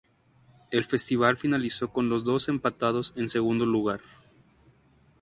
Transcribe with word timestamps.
El 0.71 0.83
festival 0.83 1.37
finalizó 1.37 1.91
con 1.93 2.09
los 2.09 2.23
dos 2.23 2.49
empatados 2.49 3.13
en 3.17 3.29
segundo 3.29 3.67
lugar. 3.67 3.99